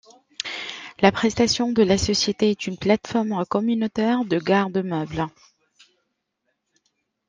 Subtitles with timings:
[1.03, 5.27] La prestation de la société est une plateforme communautaire de garde-meuble.